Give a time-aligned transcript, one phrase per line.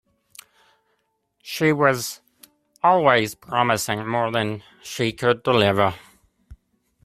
[1.43, 2.21] She was
[2.83, 5.93] always promising more than she could deliver.